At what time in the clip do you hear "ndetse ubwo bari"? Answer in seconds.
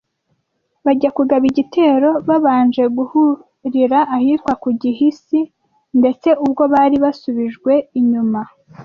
5.99-6.95